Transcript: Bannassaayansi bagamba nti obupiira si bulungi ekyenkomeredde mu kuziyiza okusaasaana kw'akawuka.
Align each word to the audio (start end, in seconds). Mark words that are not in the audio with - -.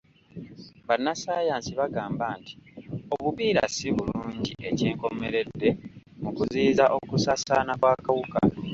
Bannassaayansi 0.87 1.71
bagamba 1.79 2.25
nti 2.39 2.53
obupiira 3.15 3.63
si 3.75 3.87
bulungi 3.95 4.53
ekyenkomeredde 4.69 5.69
mu 6.21 6.29
kuziyiza 6.37 6.85
okusaasaana 6.97 7.73
kw'akawuka. 7.79 8.39